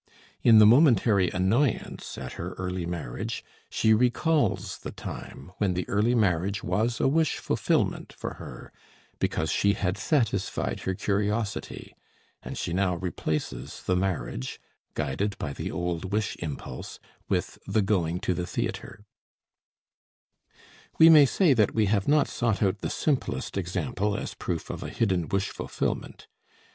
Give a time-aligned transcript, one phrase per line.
[0.41, 6.15] In the momentary annoyance at her early marriage she recalls the time when the early
[6.15, 8.73] marriage was a wish fulfillment for her,
[9.19, 11.95] because she had satisfied her curiosity;
[12.41, 14.59] and she now replaces the marriage,
[14.95, 16.99] guided by the old wish impulse,
[17.29, 19.05] with the going to the theatre.
[20.97, 24.81] We may say that we have not sought out the simplest example as proof of
[24.81, 26.25] a hidden wish fulfillment.